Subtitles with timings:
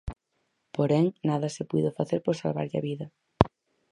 [0.75, 3.05] Porén, nada se puido facer por salvarlle a vida.